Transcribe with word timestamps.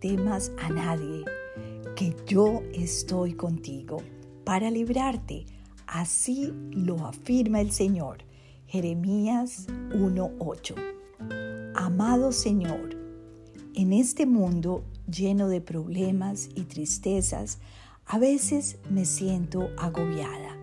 temas 0.00 0.52
a 0.58 0.68
nadie, 0.70 1.24
que 1.96 2.14
yo 2.26 2.62
estoy 2.72 3.34
contigo 3.34 3.98
para 4.44 4.70
librarte. 4.70 5.46
Así 5.86 6.52
lo 6.70 7.06
afirma 7.06 7.60
el 7.60 7.70
Señor. 7.70 8.18
Jeremías 8.66 9.66
1.8. 9.92 10.74
Amado 11.74 12.32
Señor, 12.32 12.96
en 13.74 13.92
este 13.92 14.26
mundo 14.26 14.84
lleno 15.10 15.48
de 15.48 15.60
problemas 15.60 16.50
y 16.54 16.64
tristezas, 16.64 17.58
a 18.04 18.18
veces 18.18 18.78
me 18.90 19.04
siento 19.04 19.70
agobiada. 19.78 20.56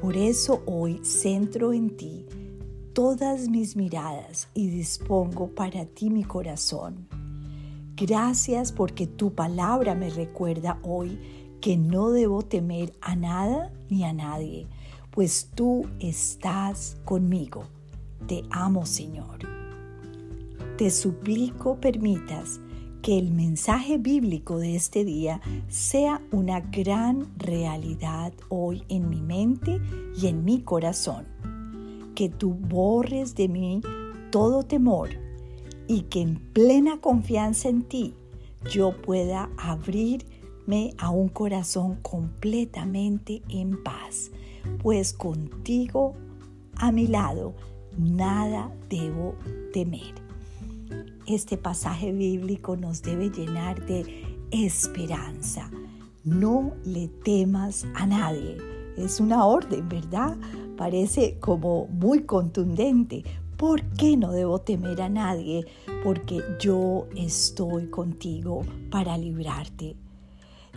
Por 0.00 0.16
eso 0.16 0.62
hoy 0.66 1.04
centro 1.04 1.72
en 1.72 1.96
ti 1.96 2.26
todas 2.92 3.48
mis 3.48 3.76
miradas 3.76 4.48
y 4.54 4.68
dispongo 4.68 5.48
para 5.48 5.86
ti 5.86 6.10
mi 6.10 6.24
corazón. 6.24 7.08
Gracias 7.96 8.72
porque 8.72 9.06
tu 9.06 9.34
palabra 9.34 9.94
me 9.94 10.10
recuerda 10.10 10.78
hoy 10.82 11.18
que 11.60 11.76
no 11.76 12.10
debo 12.10 12.42
temer 12.42 12.92
a 13.00 13.14
nada 13.14 13.72
ni 13.88 14.04
a 14.04 14.12
nadie, 14.12 14.66
pues 15.10 15.50
tú 15.54 15.86
estás 16.00 16.96
conmigo. 17.04 17.64
Te 18.26 18.42
amo, 18.50 18.84
Señor. 18.86 19.38
Te 20.76 20.90
suplico 20.90 21.80
permitas 21.80 22.60
que 23.02 23.18
el 23.18 23.32
mensaje 23.32 23.98
bíblico 23.98 24.58
de 24.58 24.76
este 24.76 25.04
día 25.04 25.40
sea 25.68 26.22
una 26.30 26.60
gran 26.60 27.28
realidad 27.36 28.32
hoy 28.48 28.84
en 28.88 29.08
mi 29.08 29.20
mente 29.20 29.80
y 30.16 30.28
en 30.28 30.44
mi 30.44 30.62
corazón. 30.62 31.31
Que 32.22 32.28
tú 32.28 32.54
borres 32.54 33.34
de 33.34 33.48
mí 33.48 33.80
todo 34.30 34.62
temor 34.62 35.10
y 35.88 36.02
que 36.02 36.20
en 36.20 36.36
plena 36.52 37.00
confianza 37.00 37.68
en 37.68 37.82
ti 37.82 38.14
yo 38.70 39.02
pueda 39.02 39.50
abrirme 39.56 40.94
a 40.98 41.10
un 41.10 41.28
corazón 41.28 41.98
completamente 42.00 43.42
en 43.48 43.82
paz, 43.82 44.30
pues 44.84 45.12
contigo 45.12 46.14
a 46.76 46.92
mi 46.92 47.08
lado 47.08 47.54
nada 47.98 48.72
debo 48.88 49.34
temer. 49.72 50.14
Este 51.26 51.56
pasaje 51.56 52.12
bíblico 52.12 52.76
nos 52.76 53.02
debe 53.02 53.30
llenar 53.30 53.84
de 53.84 54.38
esperanza. 54.52 55.68
No 56.22 56.72
le 56.84 57.08
temas 57.08 57.84
a 57.96 58.06
nadie. 58.06 58.58
Es 58.96 59.18
una 59.18 59.44
orden, 59.44 59.88
¿verdad? 59.88 60.36
Parece 60.82 61.38
como 61.38 61.86
muy 61.86 62.24
contundente. 62.24 63.22
¿Por 63.56 63.84
qué 63.90 64.16
no 64.16 64.32
debo 64.32 64.58
temer 64.62 65.00
a 65.00 65.08
nadie? 65.08 65.64
Porque 66.02 66.42
yo 66.58 67.06
estoy 67.14 67.86
contigo 67.86 68.62
para 68.90 69.16
librarte. 69.16 69.94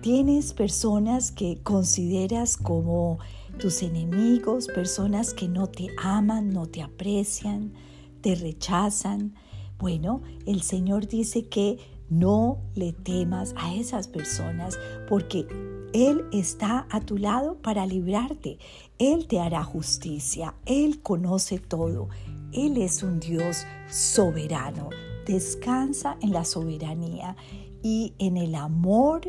Tienes 0.00 0.54
personas 0.54 1.32
que 1.32 1.58
consideras 1.62 2.56
como 2.56 3.18
tus 3.58 3.82
enemigos, 3.82 4.68
personas 4.68 5.34
que 5.34 5.48
no 5.48 5.66
te 5.66 5.88
aman, 6.02 6.48
no 6.48 6.64
te 6.64 6.80
aprecian, 6.80 7.74
te 8.22 8.36
rechazan. 8.36 9.34
Bueno, 9.78 10.22
el 10.46 10.62
Señor 10.62 11.08
dice 11.08 11.46
que 11.46 11.76
no 12.08 12.62
le 12.74 12.94
temas 12.94 13.54
a 13.58 13.74
esas 13.74 14.08
personas 14.08 14.78
porque 15.10 15.46
Él 15.92 16.24
está 16.32 16.86
a 16.90 17.00
tu 17.00 17.18
lado 17.18 17.56
para 17.62 17.84
librarte. 17.86 18.58
Él 18.98 19.26
te 19.26 19.40
hará 19.40 19.64
justicia. 19.64 20.54
Él 20.66 21.02
conoce 21.02 21.58
todo. 21.58 22.08
Él 22.52 22.76
es 22.76 23.02
un 23.02 23.18
Dios 23.18 23.66
soberano. 23.88 24.90
Descansa 25.26 26.16
en 26.20 26.32
la 26.32 26.44
soberanía 26.44 27.36
y 27.82 28.14
en 28.18 28.36
el 28.36 28.54
amor 28.54 29.22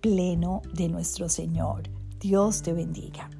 pleno 0.00 0.62
de 0.74 0.88
nuestro 0.88 1.28
Señor. 1.28 1.82
Dios 2.18 2.62
te 2.62 2.72
bendiga. 2.72 3.30